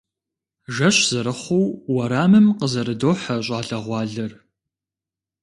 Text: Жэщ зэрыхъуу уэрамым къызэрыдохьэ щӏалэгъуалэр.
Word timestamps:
Жэщ 0.75 0.97
зэрыхъуу 1.11 1.65
уэрамым 1.93 2.47
къызэрыдохьэ 2.59 3.35
щӏалэгъуалэр. 3.45 4.31